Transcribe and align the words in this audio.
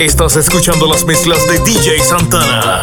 Estás 0.00 0.36
escuchando 0.36 0.86
las 0.86 1.04
mezclas 1.04 1.46
de 1.46 1.58
DJ 1.60 2.00
Santana. 2.00 2.82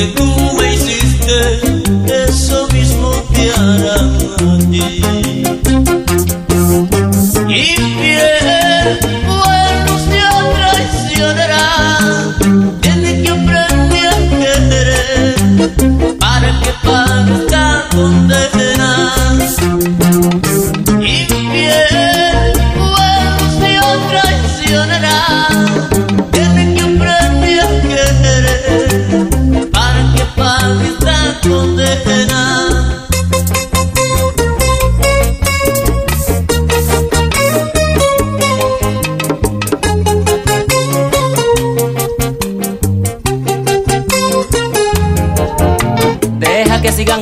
que 0.00 0.06
tú 0.06 0.39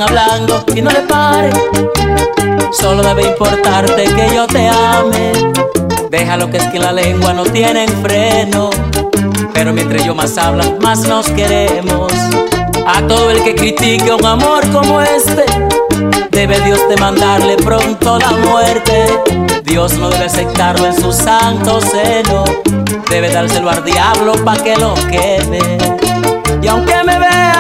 Hablando 0.01 0.65
y 0.77 0.81
no 0.81 0.91
le 0.91 1.01
paren. 1.01 1.53
Solo 2.73 3.03
debe 3.03 3.23
importarte 3.25 4.05
que 4.05 4.31
yo 4.33 4.47
te 4.47 4.69
ame. 4.69 5.33
Déjalo 6.09 6.49
que 6.51 6.59
es 6.59 6.65
que 6.69 6.79
la 6.79 6.93
lengua 6.93 7.33
no 7.33 7.43
tiene 7.43 7.89
freno. 7.89 8.71
Pero 9.53 9.73
mientras 9.73 10.05
yo 10.05 10.15
más 10.15 10.39
hablan, 10.39 10.79
más 10.81 11.01
nos 11.09 11.29
queremos. 11.31 12.13
A 12.87 13.03
todo 13.09 13.31
el 13.33 13.43
que 13.43 13.57
critique 13.57 14.13
un 14.13 14.25
amor 14.25 14.63
como 14.71 15.01
este, 15.01 15.45
debe 16.31 16.61
Dios 16.61 16.81
demandarle 16.89 17.57
pronto 17.57 18.21
la 18.21 18.31
muerte. 18.31 19.07
Dios 19.65 19.95
no 19.95 20.11
debe 20.11 20.27
aceptarlo 20.27 20.87
en 20.87 20.95
su 20.95 21.13
santo 21.13 21.81
seno. 21.81 22.45
Debe 23.11 23.31
dárselo 23.31 23.69
al 23.71 23.85
diablo 23.85 24.33
pa' 24.45 24.57
que 24.57 24.77
lo 24.77 24.95
queme. 25.11 25.59
Y 26.63 26.69
aunque 26.69 26.95
me 27.05 27.19
vean 27.19 27.58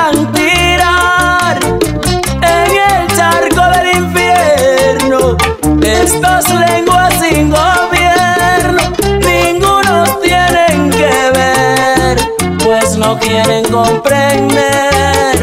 estas 6.09 6.49
lenguas 6.49 7.13
sin 7.21 7.51
gobierno, 7.51 8.83
ninguno 9.21 10.05
tienen 10.23 10.91
que 10.91 11.31
ver, 11.35 12.19
pues 12.65 12.97
no 12.97 13.19
quieren 13.19 13.65
comprender 13.71 15.37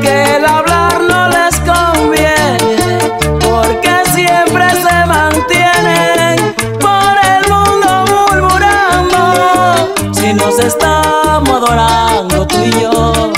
que 0.00 0.36
el 0.36 0.44
hablar 0.44 1.00
no 1.00 1.28
les 1.30 1.56
conviene, 1.70 2.98
porque 3.40 3.92
siempre 4.14 4.70
se 4.70 5.06
mantienen 5.06 6.54
por 6.78 7.14
el 7.32 7.42
mundo 7.52 8.04
murmurando, 8.12 9.94
si 10.12 10.32
nos 10.32 10.60
estamos 10.60 11.56
adorando 11.56 12.46
tú 12.46 12.56
y 12.62 12.70
yo, 12.80 13.32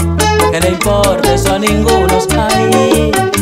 que 0.53 0.61
no 0.61 0.69
importa 0.69 1.33
eso 1.33 1.55
a 1.55 1.59
ninguno 1.59 2.06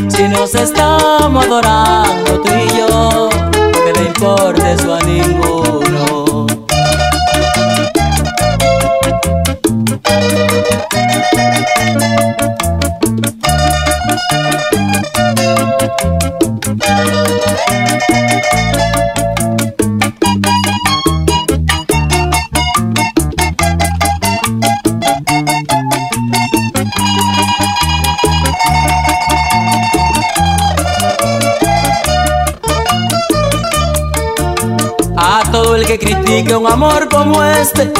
si 0.08 0.28
nos 0.28 0.54
estamos 0.54 1.44
adorando 1.44 2.40
tú 2.40 2.52
y 2.54 2.78
yo, 2.78 3.28
que 4.24 4.30
no 4.30 4.30
importa 4.30 4.72
eso 4.72 4.94
a 4.94 5.00
ninguno. 5.00 5.83
Que 36.44 36.54
un 36.54 36.66
amor 36.66 37.08
como 37.08 37.42
este, 37.42 37.90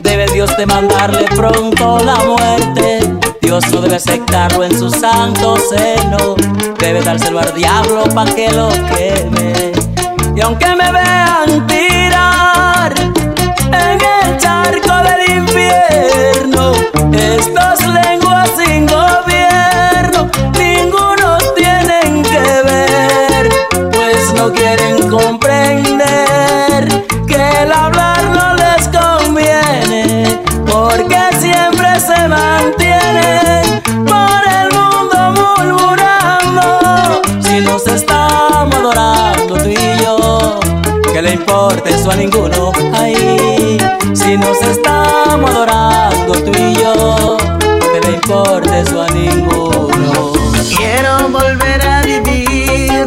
debe 0.00 0.26
Dios 0.32 0.50
demandarle 0.56 1.24
pronto 1.36 1.98
la 2.04 2.16
muerte. 2.16 3.00
Dios 3.40 3.64
Dios 3.64 3.72
no 3.72 3.80
debe 3.80 3.96
aceptarlo 3.96 4.64
en 4.64 4.78
su 4.78 4.90
santo 4.90 5.56
seno. 5.56 6.36
Debe 6.78 7.02
dárselo 7.02 7.40
al 7.40 7.52
diablo 7.54 8.04
pa' 8.14 8.24
que 8.24 8.50
lo 8.52 8.68
queme. 8.68 9.72
Y 10.36 10.40
aunque 10.40 10.74
me 10.76 10.92
vean 10.92 11.66
tirar 11.66 12.39
a 48.88 49.06
ninguno. 49.08 50.32
Quiero 50.74 51.28
volver 51.28 51.86
a 51.86 52.00
vivir 52.00 53.06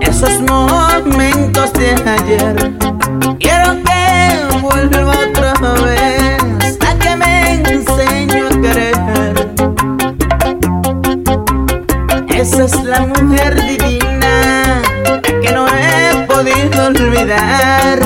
esos 0.00 0.40
momentos 0.40 1.72
de 1.74 1.94
ayer. 2.04 2.56
Quiero 3.38 3.76
que 3.84 4.58
vuelva 4.60 5.12
otra 5.12 5.52
vez 5.84 6.78
a 6.80 6.98
que 6.98 7.16
me 7.16 7.52
enseñe 7.52 8.42
a 8.42 8.60
querer. 8.60 9.54
Esa 12.28 12.64
es 12.64 12.82
la 12.82 13.00
mujer 13.06 13.54
divina 13.54 14.82
que 15.22 15.52
no 15.52 15.68
he 15.68 16.26
podido 16.26 16.86
olvidar. 16.86 18.00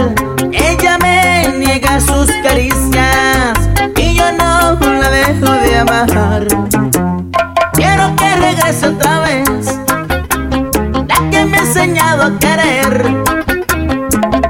Ella 0.52 0.98
me 0.98 1.54
niega 1.56 2.00
sus 2.00 2.30
caricias 2.42 3.58
y 3.96 4.14
yo 4.14 4.30
no 4.32 4.78
la 4.78 5.08
dejo 5.08 5.50
de 5.52 5.78
amar. 5.78 6.87
Querer 12.38 13.24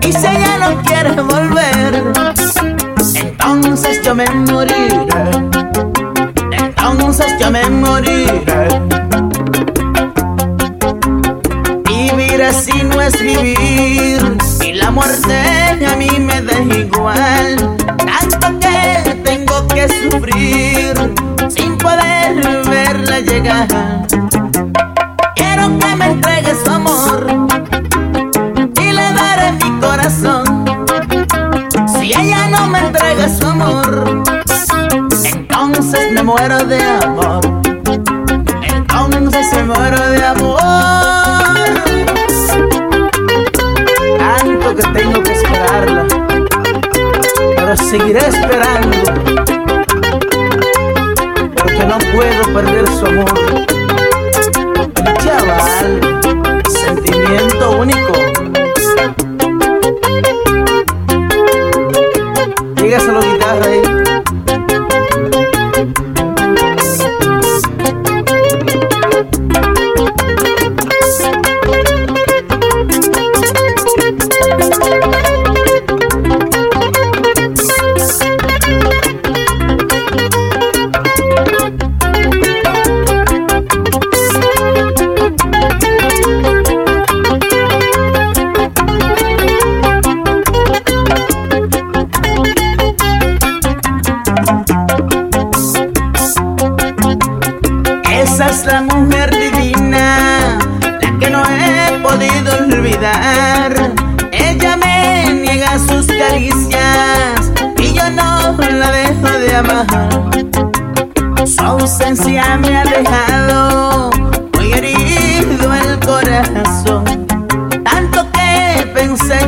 Y 0.02 0.12
si 0.12 0.26
ella 0.26 0.58
no 0.58 0.82
quiere 0.82 1.20
volver 1.20 2.12
Entonces 3.14 4.00
yo 4.04 4.14
me 4.14 4.26
moriré. 4.30 4.88
Entonces 6.52 7.34
yo 7.40 7.50
me 7.50 7.68
moriré. 7.68 8.68
Vivir 11.84 12.42
así 12.42 12.82
no 12.82 13.00
es 13.00 13.20
vivir. 13.20 14.36
Y 14.64 14.72
la 14.72 14.90
muerte 14.90 15.86
a 15.86 15.96
mí 15.96 16.10
me 16.18 16.42
da 16.42 16.60
igual. 16.60 17.76
Tanto 17.96 18.58
que 18.60 19.14
tengo 19.24 19.66
que 19.68 19.88
sufrir 19.88 20.94
Sin 21.48 21.76
poder 21.78 22.42
verla 22.68 23.20
llegar. 23.20 23.68
Quiero 25.34 25.78
que 25.78 25.96
me 25.96 26.14
Entonces 36.50 36.82
me 36.82 37.07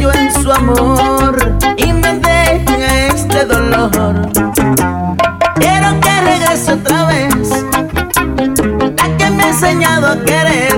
yo 0.01 0.11
en 0.13 0.33
su 0.33 0.51
amor 0.51 1.37
y 1.77 1.93
me 1.93 2.15
deja 2.15 3.07
este 3.09 3.45
dolor. 3.45 4.31
Quiero 5.57 6.01
que 6.01 6.21
regrese 6.23 6.73
otra 6.73 7.05
vez 7.05 7.51
la 8.97 9.17
que 9.19 9.31
me 9.31 9.43
ha 9.43 9.49
enseñado 9.49 10.07
a 10.07 10.17
querer. 10.25 10.70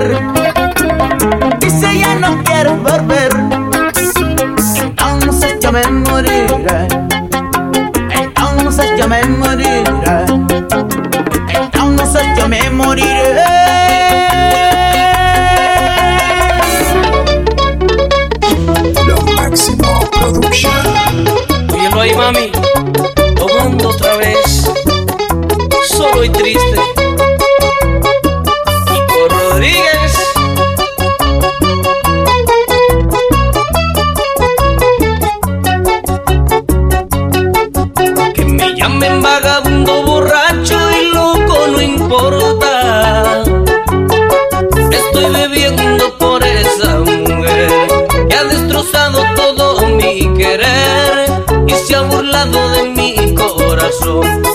Mami, 22.15 22.51
tomando 23.35 23.89
otra 23.89 24.17
vez, 24.17 24.71
solo 25.89 26.23
y 26.23 26.29
triste. 26.29 26.82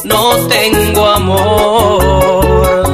no 0.05 0.37
tengo 0.49 1.07
amor. 1.07 2.88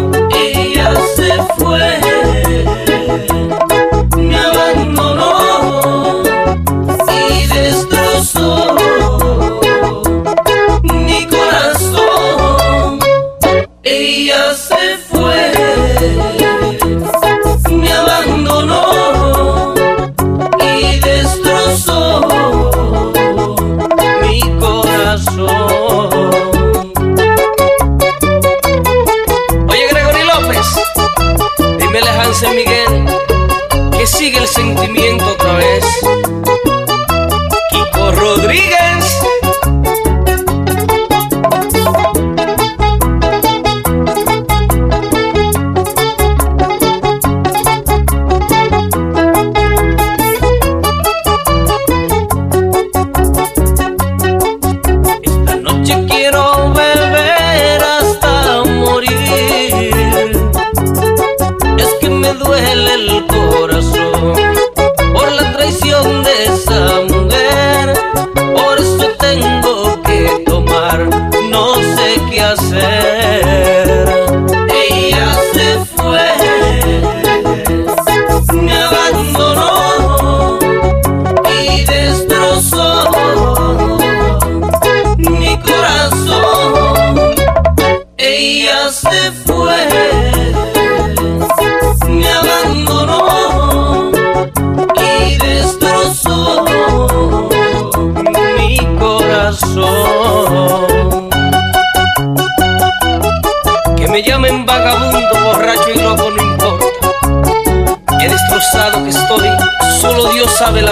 Miguel, 32.42 33.04
que 33.96 34.06
sigue 34.08 34.38
el 34.38 34.48
sentimiento. 34.48 35.13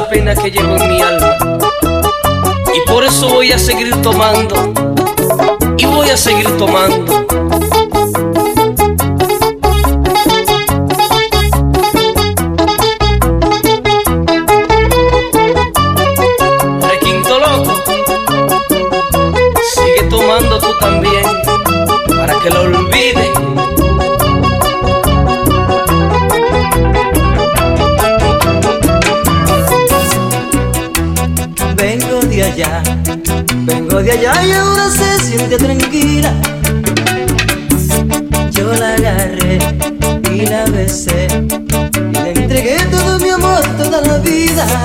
pena 0.08 0.34
que 0.34 0.50
llevo 0.50 0.76
en 0.76 0.88
mi 0.88 1.00
alma. 1.00 1.36
Y 2.74 2.90
por 2.90 3.04
eso 3.04 3.28
voy 3.28 3.52
a 3.52 3.58
seguir 3.58 3.94
tomando. 4.02 4.72
Y 5.76 5.86
voy 5.86 6.10
a 6.10 6.16
seguir 6.16 6.56
tomando. 6.56 7.01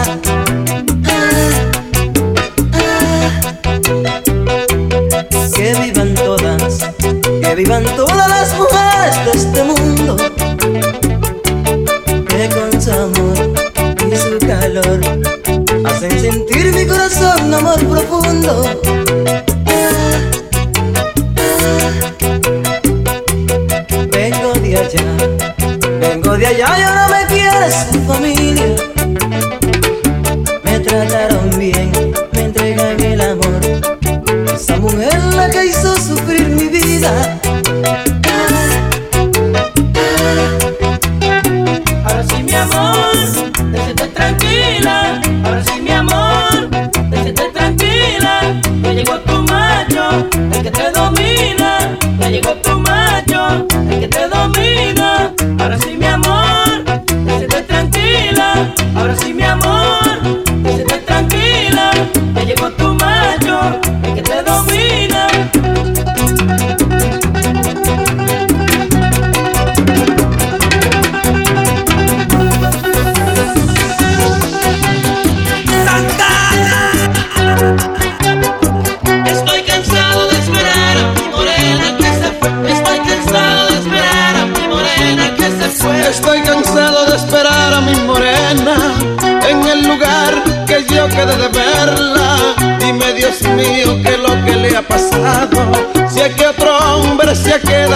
time. 0.06 0.47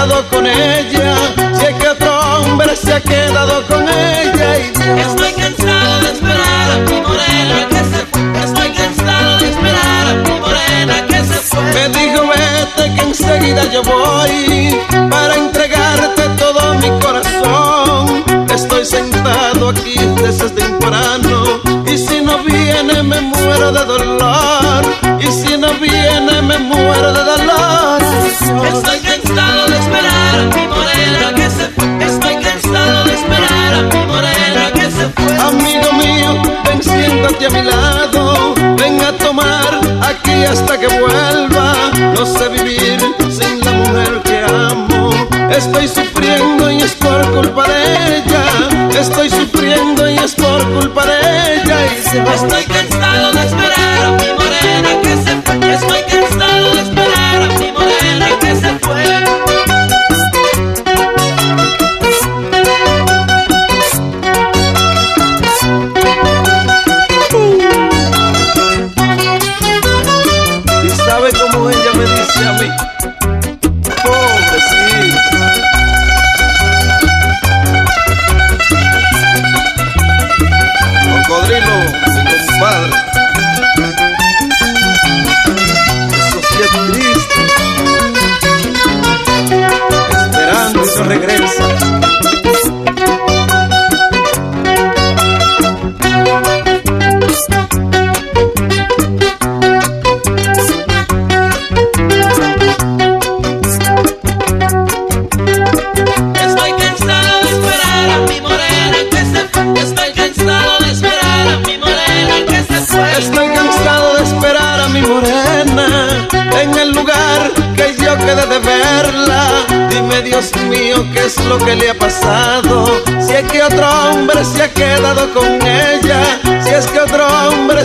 quedado 0.02 0.28
con 0.30 0.48
ella, 0.48 1.16
si 1.54 1.66
es 1.66 1.74
que 1.76 1.88
otro 1.88 2.20
hombre 2.20 2.76
se 2.76 2.94
ha 2.94 3.02
quedado 3.02 3.66
con 3.68 3.88
ella. 3.88 4.58
Y... 4.58 5.00
Estoy 5.00 5.34
cansado 5.34 6.00
de 6.02 6.12
esperar 6.12 6.72
a 6.72 6.78
mi 6.90 7.02
morena 7.02 7.68
que 7.70 7.76
se 7.76 8.06
fue. 8.10 8.44
Estoy 8.44 8.70
cansado 8.72 9.38
de 9.38 9.50
esperar 9.50 10.08
a 10.08 10.14
mi 10.16 10.40
morena 10.40 11.08
que 11.08 11.24
se 11.24 11.40
fue. 11.50 11.62
Me 11.62 11.90
dijo 11.90 12.24
vete 12.28 12.96
que 12.96 13.02
enseguida 13.02 13.64
yo 13.72 13.84
voy 13.84 14.80
para 15.10 15.36
entregarte 15.36 16.30
todo 16.40 16.74
mi 16.76 16.90
corazón. 17.00 18.24
Estoy 18.50 18.86
sentado 18.86 19.70
aquí 19.70 19.96
desde 20.24 20.50
temprano 20.50 21.62
y 21.86 21.98
si 21.98 22.22
no 22.22 22.40
viene 22.40 23.04
me 23.04 23.22
muero 23.22 23.72
de 23.72 23.86
dolor 23.86 24.84
y 25.20 25.32
si 25.32 25.58
no 25.58 25.72
viene 25.76 26.42
me 26.42 26.58
muero 26.58 27.14
de 27.14 27.24
dolor. 27.24 28.02
Estoy 28.74 29.01
quédate 37.42 37.46
a 37.46 37.50
mi 37.50 37.62
lado, 37.64 38.54
ven 38.78 39.02
a 39.02 39.12
tomar 39.14 39.80
aquí 40.02 40.44
hasta 40.44 40.78
que 40.80 40.88
vuelva. 40.88 41.74
No 42.14 42.26
sé 42.26 42.50
vivir 42.50 43.00
sin 43.30 43.60
la 43.62 43.72
mujer 43.72 44.22
que 44.24 44.44
amo, 44.44 45.10
estoy 45.50 45.88
sufriendo 45.88 46.72
y 46.72 46.82
es 46.82 46.94
por 46.96 47.22
culpa 47.32 47.68
de 47.68 48.18
ella. 48.18 49.00
Estoy 49.00 49.30
sufriendo 49.30 50.10
y 50.10 50.18
es 50.18 50.36
por 50.36 50.64
culpa 50.74 51.06
de 51.06 51.56
ella. 51.56 51.78
Y 51.86 52.10
se. 52.10 52.22
Estoy 52.22 52.64
cansado 52.66 53.32
de 53.32 53.61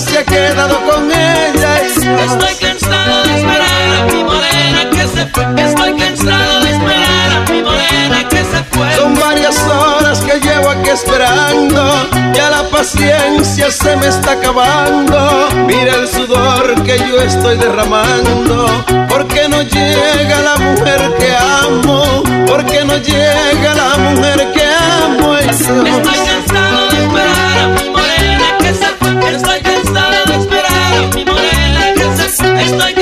se 0.01 0.19
ha 0.19 0.25
quedado 0.25 0.79
con 0.85 1.11
ella. 1.11 1.81
Estoy 1.81 2.55
cansado 2.61 3.23
de 3.25 3.37
esperar 3.37 3.95
a 4.01 4.05
mi 4.13 4.25
morena 4.25 4.91
que 4.91 5.09
se 5.09 5.27
fue. 5.27 5.45
Estoy 5.57 5.97
cansado 5.97 6.61
de 6.61 6.71
esperar 6.71 7.31
a 7.37 7.51
mi 7.51 7.63
morena 7.63 8.29
que 8.29 8.39
se 8.39 8.63
fue. 8.71 8.95
Son 8.97 9.15
varias 9.15 9.59
horas 9.65 10.21
que 10.21 10.39
llevo 10.41 10.71
aquí 10.71 10.91
esperando, 10.91 12.09
ya 12.35 12.51
la 12.51 12.69
paciencia 12.69 13.71
se 13.71 13.97
me 13.97 14.09
está 14.09 14.33
acabando. 14.33 15.49
Mira 15.67 15.95
el 15.95 16.09
sudor 16.09 16.83
que 16.83 16.99
yo 16.99 17.21
estoy 17.23 17.57
derramando, 17.57 18.85
porque 19.09 19.49
no 19.49 19.63
llega 19.63 20.41
la 20.43 20.57
mujer 20.57 21.15
que 21.19 21.35
amo, 21.35 22.23
porque 22.47 22.85
no 22.85 22.97
llega 22.97 23.75
la 23.75 23.97
mujer 23.97 24.53
que 24.53 24.65
amo. 24.65 25.37
Estoy 25.37 25.85
cansado 25.85 26.91
de 26.91 27.03
esperar 27.03 27.59
a 27.63 27.69
Estoy 32.67 32.96